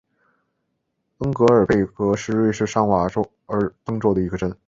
[1.19, 3.07] 恩格尔贝格是瑞士上瓦
[3.45, 4.57] 尔登州的一个镇。